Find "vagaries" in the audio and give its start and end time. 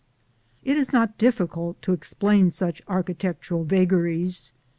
3.65-4.51